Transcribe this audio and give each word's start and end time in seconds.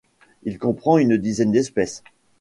Il 0.41 0.57
comprend 0.57 0.97
une 0.97 1.15
dizaine 1.15 1.51
d'espèces. 1.51 2.03